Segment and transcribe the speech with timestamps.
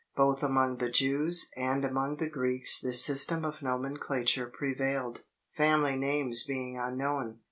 [0.15, 6.43] Both among the Jews and among the Greeks this system of nomenclature prevailed, family names
[6.43, 7.37] being unknown.